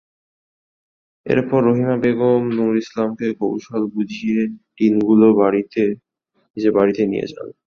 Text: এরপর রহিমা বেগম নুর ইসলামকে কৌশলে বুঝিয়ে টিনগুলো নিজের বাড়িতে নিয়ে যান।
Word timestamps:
এরপর 1.25 1.59
রহিমা 1.63 1.95
বেগম 2.03 2.43
নুর 2.55 2.73
ইসলামকে 2.83 3.27
কৌশলে 3.39 3.87
বুঝিয়ে 3.95 4.39
টিনগুলো 4.77 5.27
নিজের 6.57 6.71
বাড়িতে 6.77 7.01
নিয়ে 7.11 7.25
যান। 7.31 7.47